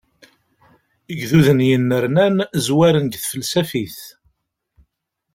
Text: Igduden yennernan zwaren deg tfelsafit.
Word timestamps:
Igduden 1.13 1.59
yennernan 1.69 2.35
zwaren 2.65 3.05
deg 3.13 3.21
tfelsafit. 3.23 3.99